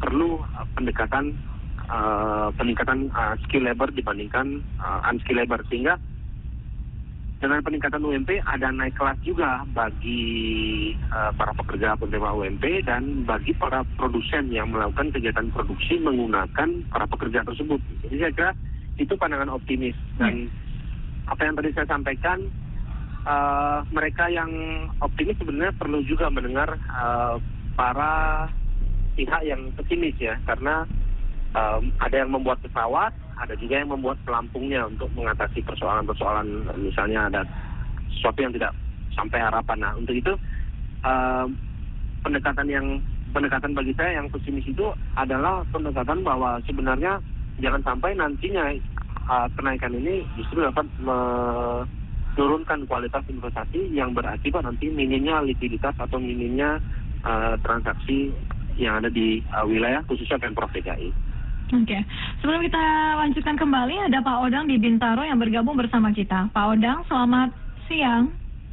perlu 0.00 0.40
pendekatan 0.72 1.36
uh, 1.90 2.48
peningkatan 2.54 3.10
uh, 3.10 3.34
skill 3.44 3.66
labor 3.66 3.90
dibandingkan 3.90 4.62
uh, 4.78 5.02
unskill 5.10 5.42
labor 5.42 5.60
sehingga 5.66 5.98
dengan 7.40 7.64
peningkatan 7.64 8.04
UMP 8.04 8.36
ada 8.44 8.68
naik 8.68 9.00
kelas 9.00 9.16
juga 9.24 9.64
bagi 9.72 10.92
uh, 11.08 11.32
para 11.32 11.56
pekerja 11.56 11.96
penerima 11.96 12.36
UMP 12.36 12.84
dan 12.84 13.24
bagi 13.24 13.56
para 13.56 13.80
produsen 13.96 14.52
yang 14.52 14.68
melakukan 14.68 15.08
kegiatan 15.08 15.48
produksi 15.48 15.96
menggunakan 16.04 16.68
para 16.92 17.08
pekerja 17.08 17.40
tersebut. 17.48 17.80
Jadi 18.04 18.16
saya 18.20 18.32
kira 18.36 18.50
itu 19.00 19.16
pandangan 19.16 19.56
optimis 19.56 19.96
dan 20.20 20.52
ya. 20.52 21.32
apa 21.32 21.40
yang 21.48 21.54
tadi 21.56 21.70
saya 21.72 21.88
sampaikan 21.88 22.38
uh, 23.24 23.80
mereka 23.88 24.28
yang 24.28 24.52
optimis 25.00 25.40
sebenarnya 25.40 25.72
perlu 25.80 26.04
juga 26.04 26.28
mendengar 26.28 26.76
uh, 26.92 27.40
para 27.72 28.44
pihak 29.16 29.40
yang 29.48 29.72
pesimis 29.80 30.12
ya 30.20 30.36
karena 30.44 30.84
um, 31.54 31.90
ada 31.98 32.16
yang 32.24 32.30
membuat 32.30 32.58
pesawat, 32.62 33.12
ada 33.40 33.54
juga 33.56 33.80
yang 33.80 33.90
membuat 33.90 34.18
pelampungnya 34.26 34.86
untuk 34.86 35.08
mengatasi 35.16 35.64
persoalan-persoalan 35.64 36.68
misalnya 36.78 37.30
ada 37.32 37.42
sesuatu 38.12 38.38
yang 38.42 38.52
tidak 38.54 38.72
sampai 39.16 39.38
harapan. 39.40 39.78
Nah 39.80 39.92
untuk 39.96 40.14
itu 40.14 40.32
um, 41.04 41.56
pendekatan 42.22 42.66
yang 42.68 42.86
pendekatan 43.30 43.72
bagi 43.72 43.94
saya 43.94 44.18
yang 44.20 44.26
pesimis 44.28 44.66
itu 44.66 44.86
adalah 45.14 45.62
pendekatan 45.70 46.26
bahwa 46.26 46.58
sebenarnya 46.66 47.22
jangan 47.62 47.82
sampai 47.86 48.14
nantinya 48.18 48.74
uh, 49.30 49.46
kenaikan 49.54 49.94
ini 49.94 50.26
justru 50.34 50.66
dapat 50.66 50.86
menurunkan 51.00 52.84
kualitas 52.90 53.22
investasi 53.30 53.94
yang 53.94 54.10
berakibat 54.12 54.66
nanti 54.66 54.90
minimnya 54.90 55.40
likuiditas 55.46 55.94
atau 55.94 56.18
minimnya 56.18 56.82
uh, 57.22 57.54
transaksi 57.62 58.34
yang 58.80 58.98
ada 58.98 59.12
di 59.12 59.44
uh, 59.54 59.64
wilayah 59.68 60.02
khususnya 60.08 60.40
Pemprov 60.40 60.72
DKI. 60.74 61.29
Oke, 61.70 61.86
okay. 61.86 62.02
sebelum 62.42 62.66
kita 62.66 62.82
lanjutkan 63.14 63.54
kembali 63.54 64.10
ada 64.10 64.18
Pak 64.18 64.42
Odang 64.42 64.66
di 64.66 64.74
Bintaro 64.74 65.22
yang 65.22 65.38
bergabung 65.38 65.78
bersama 65.78 66.10
kita. 66.10 66.50
Pak 66.50 66.66
Odang, 66.66 67.06
selamat 67.06 67.54
siang. 67.86 68.26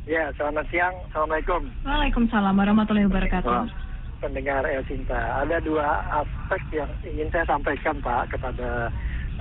Ya, 0.09 0.33
selamat 0.33 0.65
siang. 0.73 0.97
Assalamualaikum. 1.05 1.69
Waalaikumsalam 1.85 2.57
warahmatullahi 2.57 3.05
wabarakatuh. 3.05 3.69
pendengar 4.17 4.65
El 4.65 4.81
Cinta, 4.89 5.45
ada 5.45 5.61
dua 5.61 6.01
aspek 6.09 6.81
yang 6.81 6.89
ingin 7.05 7.29
saya 7.29 7.45
sampaikan 7.45 8.01
Pak 8.01 8.33
kepada 8.33 8.89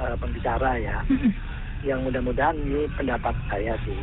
uh, 0.04 0.12
pembicara 0.20 0.76
ya, 0.76 1.00
yang 1.88 2.04
mudah-mudahan 2.04 2.60
ini 2.60 2.84
pendapat 2.92 3.32
saya 3.48 3.72
sih. 3.88 3.96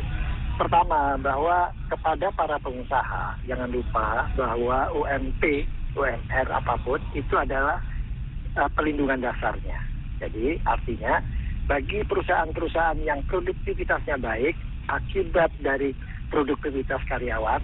Pertama, 0.58 1.14
bahwa 1.22 1.70
kepada 1.86 2.26
para 2.34 2.58
pengusaha, 2.58 3.38
jangan 3.46 3.70
lupa 3.70 4.26
bahwa 4.34 4.90
UMP, 4.98 5.62
UMR 5.94 6.46
apa 6.50 6.74
pun 6.82 6.98
itu 7.14 7.38
adalah 7.38 7.78
uh, 8.58 8.70
pelindungan 8.74 9.22
dasarnya. 9.22 9.78
Jadi 10.22 10.58
artinya 10.64 11.20
bagi 11.64 12.04
perusahaan-perusahaan 12.04 13.00
yang 13.02 13.24
produktivitasnya 13.26 14.20
baik 14.20 14.56
akibat 14.92 15.48
dari 15.64 15.96
produktivitas 16.28 17.00
karyawan 17.08 17.62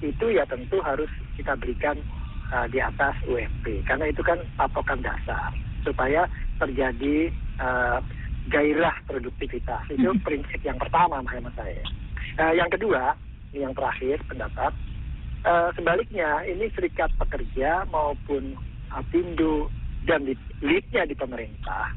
itu 0.00 0.32
ya 0.32 0.46
tentu 0.46 0.78
harus 0.80 1.10
kita 1.34 1.58
berikan 1.58 1.98
uh, 2.54 2.66
di 2.70 2.78
atas 2.78 3.18
UMP 3.26 3.84
karena 3.84 4.08
itu 4.08 4.22
kan 4.22 4.38
patokan 4.54 5.02
dasar 5.02 5.50
supaya 5.82 6.30
terjadi 6.62 7.32
uh, 7.58 7.98
gairah 8.48 8.96
produktivitas 9.04 9.84
itu 9.92 10.08
hmm. 10.08 10.22
prinsip 10.24 10.60
yang 10.64 10.78
pertama 10.80 11.20
menurut 11.20 11.52
saya. 11.58 11.84
Uh, 12.38 12.54
yang 12.54 12.70
kedua 12.70 13.18
ini 13.52 13.66
yang 13.66 13.74
terakhir 13.74 14.22
pendapat 14.30 14.72
uh, 15.44 15.68
sebaliknya 15.74 16.46
ini 16.46 16.70
serikat 16.72 17.10
pekerja 17.18 17.84
maupun 17.90 18.56
Apindo 18.90 19.70
dan 20.08 20.24
di, 20.24 20.34
leadnya 20.64 21.04
di 21.04 21.16
pemerintah, 21.16 21.92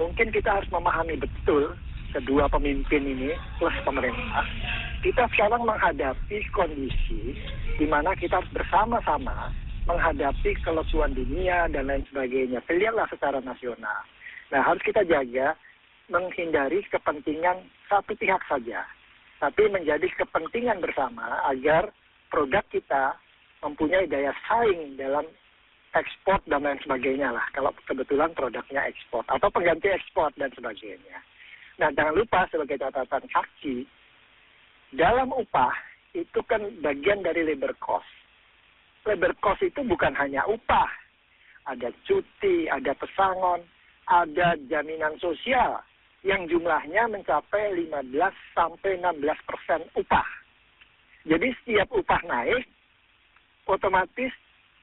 mungkin 0.00 0.32
kita 0.32 0.60
harus 0.60 0.70
memahami 0.72 1.20
betul 1.20 1.76
kedua 2.14 2.46
pemimpin 2.48 3.04
ini 3.04 3.34
plus 3.58 3.74
pemerintah. 3.82 4.46
Kita 5.02 5.28
sekarang 5.34 5.66
menghadapi 5.66 6.38
kondisi 6.54 7.36
di 7.76 7.86
mana 7.90 8.14
kita 8.16 8.40
bersama-sama 8.54 9.52
menghadapi 9.84 10.56
kelesuan 10.64 11.12
dunia 11.12 11.68
dan 11.68 11.90
lain 11.90 12.06
sebagainya. 12.08 12.64
Lihatlah 12.72 13.04
secara 13.12 13.38
nasional. 13.44 14.00
Nah, 14.48 14.60
harus 14.64 14.80
kita 14.80 15.04
jaga 15.04 15.52
menghindari 16.08 16.84
kepentingan 16.88 17.68
satu 17.88 18.16
pihak 18.16 18.40
saja, 18.48 18.84
tapi 19.40 19.68
menjadi 19.68 20.08
kepentingan 20.16 20.80
bersama 20.80 21.44
agar 21.48 21.92
produk 22.32 22.64
kita 22.72 23.16
mempunyai 23.60 24.08
daya 24.08 24.32
saing 24.48 24.96
dalam 24.96 25.24
ekspor 25.94 26.42
dan 26.50 26.66
lain 26.66 26.78
sebagainya 26.82 27.30
lah 27.30 27.46
kalau 27.54 27.70
kebetulan 27.86 28.34
produknya 28.34 28.82
ekspor 28.90 29.22
atau 29.30 29.48
pengganti 29.48 29.88
ekspor 29.94 30.34
dan 30.34 30.50
sebagainya. 30.52 31.18
Nah 31.78 31.90
jangan 31.94 32.14
lupa 32.14 32.46
sebagai 32.50 32.78
catatan 32.78 33.24
kaki 33.30 33.86
dalam 34.94 35.30
upah 35.34 35.74
itu 36.14 36.40
kan 36.46 36.62
bagian 36.82 37.22
dari 37.22 37.42
labor 37.42 37.74
cost. 37.82 38.06
Labor 39.06 39.34
cost 39.42 39.62
itu 39.66 39.82
bukan 39.82 40.14
hanya 40.14 40.46
upah, 40.46 40.90
ada 41.66 41.90
cuti, 42.06 42.70
ada 42.70 42.94
pesangon, 42.94 43.66
ada 44.06 44.54
jaminan 44.70 45.18
sosial 45.18 45.82
yang 46.24 46.48
jumlahnya 46.48 47.10
mencapai 47.10 47.74
15 47.76 48.00
sampai 48.56 48.96
16 48.96 49.48
persen 49.48 49.80
upah. 49.98 50.28
Jadi 51.28 51.52
setiap 51.60 51.88
upah 51.92 52.20
naik, 52.24 52.64
otomatis 53.68 54.32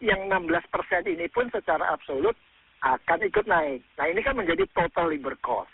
yang 0.02 0.28
16 0.28 0.74
persen 0.74 1.06
ini 1.06 1.30
pun 1.30 1.48
secara 1.54 1.94
absolut 1.94 2.34
akan 2.82 3.20
ikut 3.30 3.46
naik. 3.46 3.86
Nah 3.96 4.06
ini 4.10 4.20
kan 4.26 4.34
menjadi 4.34 4.66
total 4.74 5.14
labor 5.14 5.38
cost. 5.46 5.70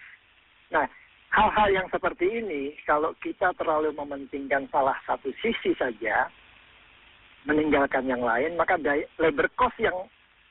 Nah 0.70 0.84
hal-hal 1.32 1.68
yang 1.72 1.88
seperti 1.88 2.44
ini 2.44 2.76
kalau 2.84 3.16
kita 3.24 3.56
terlalu 3.56 3.96
mementingkan 3.96 4.68
salah 4.68 5.00
satu 5.08 5.32
sisi 5.40 5.72
saja, 5.80 6.28
meninggalkan 7.48 8.04
yang 8.12 8.20
lain, 8.20 8.60
maka 8.60 8.76
daya, 8.76 9.08
labor 9.16 9.48
cost 9.56 9.80
yang 9.80 9.96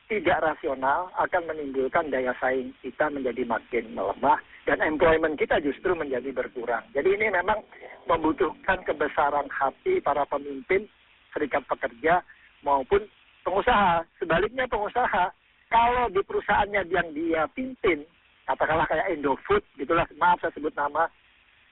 tidak 0.07 0.39
rasional 0.39 1.11
akan 1.19 1.51
menimbulkan 1.51 2.07
daya 2.09 2.31
saing 2.39 2.71
kita 2.79 3.11
menjadi 3.11 3.43
makin 3.43 3.91
melemah 3.91 4.39
dan 4.63 4.79
employment 4.79 5.35
kita 5.35 5.59
justru 5.59 5.93
menjadi 5.93 6.31
berkurang. 6.31 6.81
Jadi 6.95 7.13
ini 7.13 7.27
memang 7.29 7.59
membutuhkan 8.07 8.81
kebesaran 8.87 9.51
hati 9.51 9.99
para 9.99 10.23
pemimpin, 10.25 10.87
serikat 11.35 11.67
pekerja 11.67 12.23
maupun 12.63 13.03
pengusaha. 13.47 14.03
Sebaliknya 14.19 14.67
pengusaha, 14.67 15.31
kalau 15.71 16.11
di 16.11 16.19
perusahaannya 16.27 16.83
yang 16.91 17.07
dia 17.15 17.47
pimpin, 17.55 18.03
katakanlah 18.43 18.83
kayak 18.91 19.07
Indofood, 19.15 19.63
gitulah, 19.79 20.03
maaf 20.19 20.43
saya 20.43 20.51
sebut 20.51 20.75
nama, 20.75 21.07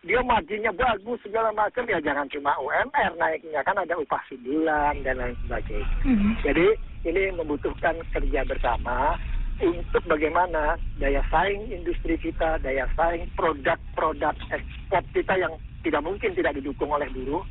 dia 0.05 0.21
marginnya 0.21 0.69
bagus 0.71 1.17
segala 1.25 1.49
macam 1.49 1.81
ya 1.89 1.97
jangan 1.97 2.29
cuma 2.29 2.53
UMR 2.61 3.17
naiknya 3.17 3.65
kan 3.65 3.73
ada 3.73 3.97
upah 3.97 4.21
sebulan 4.29 5.01
dan 5.01 5.17
lain 5.17 5.35
sebagainya. 5.43 5.97
Mhm. 6.05 6.31
Jadi 6.45 6.67
ini 7.09 7.23
membutuhkan 7.33 7.97
kerja 8.13 8.45
bersama 8.45 9.17
untuk 9.57 10.05
bagaimana 10.05 10.77
daya 11.01 11.25
saing 11.33 11.73
industri 11.73 12.21
kita, 12.21 12.61
daya 12.61 12.85
saing 12.93 13.25
produk-produk 13.33 14.37
ekspor 14.53 15.01
kita 15.09 15.41
yang 15.41 15.57
tidak 15.81 16.05
mungkin 16.05 16.37
tidak 16.37 16.53
didukung 16.53 16.93
oleh 16.93 17.09
buruh. 17.09 17.41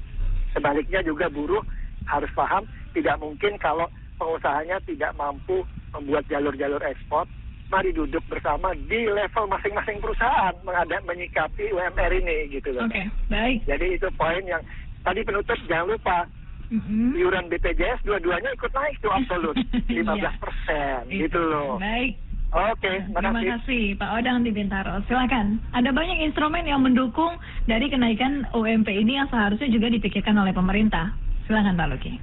Sebaliknya 0.55 1.03
juga 1.03 1.27
buruh 1.27 1.65
harus 2.07 2.31
paham 2.39 2.63
tidak 2.95 3.19
mungkin 3.19 3.59
kalau 3.59 3.91
pengusahanya 4.25 4.81
tidak 4.83 5.13
mampu 5.15 5.61
membuat 5.93 6.25
jalur-jalur 6.27 6.81
ekspor. 6.83 7.29
Mari 7.67 7.93
duduk 7.93 8.25
bersama 8.25 8.73
di 8.75 9.05
level 9.05 9.45
masing-masing 9.47 9.99
perusahaan 9.99 10.53
menghadap 10.63 11.01
menyikapi 11.05 11.69
UMR 11.71 12.13
ini 12.15 12.49
gitu 12.51 12.73
loh. 12.73 12.85
Oke, 12.85 13.05
baik. 13.27 13.65
Jadi 13.65 13.87
itu 13.95 14.09
poin 14.15 14.41
yang 14.43 14.61
tadi 15.01 15.21
penutup 15.21 15.57
jangan 15.67 15.89
lupa 15.91 16.19
Mhm. 16.65 17.13
iuran 17.15 17.47
BPJS 17.47 18.01
dua-duanya 18.03 18.49
ikut 18.51 18.73
naik 18.73 18.97
tuh 18.99 19.13
absolut 19.13 19.53
15 19.87 20.33
persen 20.41 21.05
Itu. 21.07 21.29
gitu 21.29 21.41
loh. 21.41 21.77
Baik. 21.77 22.17
Oke, 22.55 23.03
Terima 23.03 23.35
makasih. 23.35 23.51
kasih 23.59 23.85
Pak 23.99 24.11
Odang 24.15 24.39
di 24.41 24.51
Bintaro. 24.51 25.03
Silakan. 25.05 25.59
Ada 25.73 25.91
banyak 25.91 26.23
instrumen 26.23 26.63
yang 26.63 26.81
mendukung 26.81 27.35
dari 27.67 27.91
kenaikan 27.91 28.47
UMP 28.55 28.87
ini 28.89 29.19
yang 29.19 29.27
seharusnya 29.27 29.67
juga 29.69 29.91
dipikirkan 29.91 30.39
oleh 30.39 30.55
pemerintah. 30.55 31.11
Silakan 31.45 31.75
Pak 31.75 31.89
Luki. 31.91 32.15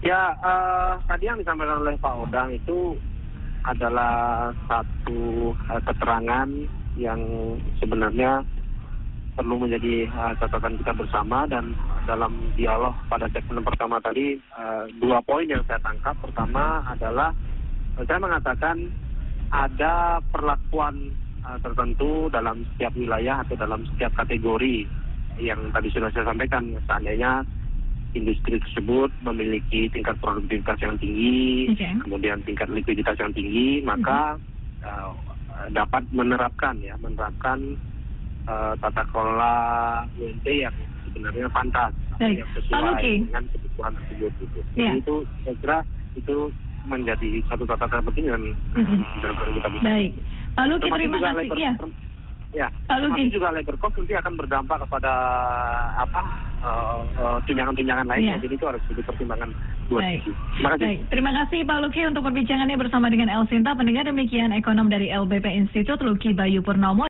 Ya, 0.00 0.32
eh, 0.32 0.92
tadi 1.04 1.28
yang 1.28 1.36
disampaikan 1.36 1.84
oleh 1.84 1.92
Pak 2.00 2.24
Odang 2.24 2.48
itu 2.56 2.96
adalah 3.68 4.48
satu 4.64 5.52
eh, 5.52 5.80
keterangan 5.84 6.48
yang 6.96 7.20
sebenarnya 7.76 8.40
perlu 9.36 9.60
menjadi 9.60 10.08
eh, 10.08 10.32
catatan 10.40 10.80
kita 10.80 10.96
bersama 10.96 11.44
dan 11.44 11.76
dalam 12.08 12.32
dialog 12.56 12.96
pada 13.12 13.28
segmen 13.28 13.60
pertama 13.60 14.00
tadi 14.00 14.40
eh, 14.40 14.84
dua 15.04 15.20
poin 15.20 15.44
yang 15.44 15.60
saya 15.68 15.76
tangkap. 15.84 16.16
Pertama 16.24 16.80
adalah 16.88 17.36
saya 18.00 18.18
mengatakan 18.24 18.88
ada 19.52 20.24
perlakuan 20.32 21.12
eh, 21.44 21.58
tertentu 21.60 22.32
dalam 22.32 22.64
setiap 22.72 22.96
wilayah 22.96 23.44
atau 23.44 23.52
dalam 23.52 23.84
setiap 23.92 24.16
kategori 24.16 24.88
yang 25.36 25.60
tadi 25.76 25.92
sudah 25.92 26.08
saya 26.08 26.24
sampaikan. 26.24 26.72
Seandainya 26.88 27.44
industri 28.14 28.58
tersebut 28.58 29.10
memiliki 29.22 29.86
tingkat 29.90 30.18
produktivitas 30.18 30.78
yang 30.82 30.98
tinggi, 30.98 31.70
Oke. 31.70 31.88
kemudian 32.02 32.42
tingkat 32.42 32.66
likuiditas 32.70 33.16
yang 33.18 33.30
tinggi, 33.30 33.82
maka 33.86 34.36
uh, 34.82 35.12
dapat 35.70 36.02
menerapkan 36.10 36.74
ya, 36.82 36.98
menerapkan 36.98 37.78
uh, 38.50 38.74
tata 38.82 39.02
kelola 39.10 39.54
UNT 40.18 40.46
yang 40.46 40.74
sebenarnya 41.06 41.46
pantas, 41.54 41.94
Baik. 42.18 42.42
yang 42.42 42.50
sesuai 42.58 43.02
dengan 43.28 43.44
kebutuhan 43.54 43.92
tersebut. 43.94 44.32
Gitu. 44.40 44.58
Iya. 44.74 44.90
Jadi 44.90 44.98
itu 44.98 45.14
saya 45.44 45.54
kira 45.62 45.78
itu 46.18 46.36
menjadi 46.88 47.28
satu 47.46 47.68
catatan 47.68 48.02
penting 48.08 48.26
dan 48.32 48.42
Mhm. 48.72 49.04
perlu 49.20 49.52
kita 49.60 49.68
bisa. 49.68 49.84
Baik. 49.84 50.12
Pak 50.50 50.64
Luki 50.66 50.80
Termasuk 50.82 50.98
terima 50.98 51.18
kasih. 51.22 51.48
Ya. 51.60 51.72
Ya, 52.50 52.66
termasuk 52.90 53.30
juga 53.30 53.54
labor 53.54 53.78
cost 53.78 53.94
nanti 53.94 54.10
akan 54.18 54.34
berdampak 54.34 54.82
kepada 54.82 55.12
apa 56.02 56.20
uh, 56.66 56.98
uh, 57.22 57.38
tunjangan-tunjangan 57.46 58.10
lainnya. 58.10 58.42
Iya. 58.42 58.42
Jadi 58.42 58.54
itu 58.58 58.66
harus 58.66 58.82
jadi 58.90 59.06
pertimbangan 59.06 59.54
buat 59.86 60.02
Baik. 60.02 60.26
sisi. 60.26 60.34
Terima 60.58 60.70
kasih. 60.74 60.82
Baik, 60.82 61.00
terima 61.14 61.30
kasih 61.30 61.60
Pak 61.62 61.78
Luki 61.78 62.02
untuk 62.10 62.22
perbincangannya 62.26 62.74
bersama 62.74 63.06
dengan 63.06 63.30
El 63.30 63.46
Sinta. 63.46 63.70
Pendengar 63.78 64.02
demikian 64.10 64.50
ekonom 64.50 64.90
dari 64.90 65.14
LBP 65.14 65.46
Institute 65.46 66.02
Luki 66.02 66.34
Bayu 66.34 66.58
Purnomo. 66.58 66.98